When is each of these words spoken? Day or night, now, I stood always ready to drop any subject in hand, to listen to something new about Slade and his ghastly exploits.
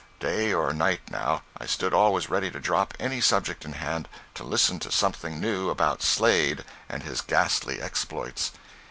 Day 0.19 0.51
or 0.51 0.73
night, 0.73 1.01
now, 1.11 1.43
I 1.59 1.67
stood 1.67 1.93
always 1.93 2.27
ready 2.27 2.49
to 2.49 2.59
drop 2.59 2.95
any 2.99 3.21
subject 3.21 3.65
in 3.65 3.73
hand, 3.73 4.09
to 4.33 4.43
listen 4.43 4.79
to 4.79 4.91
something 4.91 5.39
new 5.39 5.69
about 5.69 6.01
Slade 6.01 6.65
and 6.89 7.03
his 7.03 7.21
ghastly 7.21 7.79
exploits. 7.79 8.51